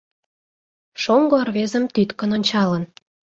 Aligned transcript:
—Шоҥго 1.01 1.39
рвезым 1.47 1.85
тӱткын 1.93 2.29
ончалын. 2.37 2.83